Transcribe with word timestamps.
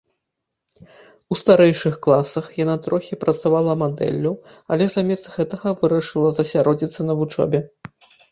У 1.33 1.35
старэйшых 1.41 1.95
класах 2.05 2.45
яна 2.63 2.75
трохі 2.87 3.19
працавала 3.25 3.75
мадэллю, 3.83 4.33
але 4.75 4.85
замест 4.93 5.25
гэтага 5.37 5.75
вырашыла 5.83 6.29
засяродзіцца 6.41 7.01
на 7.11 7.17
вучобе. 7.23 7.59